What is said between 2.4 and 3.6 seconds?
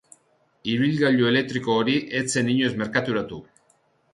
inoiz merkaturatu.